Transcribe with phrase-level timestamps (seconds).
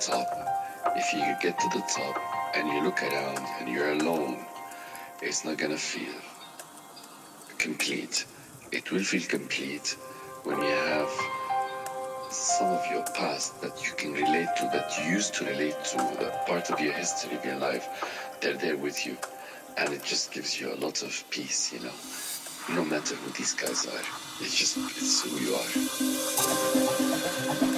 [0.00, 0.28] top,
[0.96, 2.20] if you get to the top
[2.54, 4.38] and you look around and you're alone,
[5.20, 6.14] it's not gonna feel
[7.58, 8.24] complete.
[8.72, 9.96] It will feel complete
[10.44, 11.10] when you have
[12.30, 15.96] some of your past that you can relate to, that you used to relate to,
[15.96, 17.88] that part of your history of your life,
[18.40, 19.16] they're there with you.
[19.76, 21.92] And it just gives you a lot of peace, you know.
[22.74, 24.02] No matter who these guys are,
[24.40, 25.54] it's just, it's who you
[27.74, 27.77] are.